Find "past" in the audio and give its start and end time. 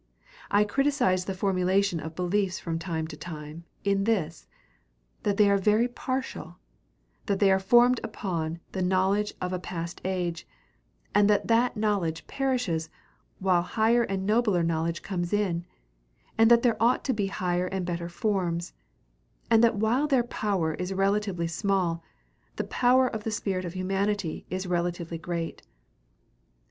9.59-10.01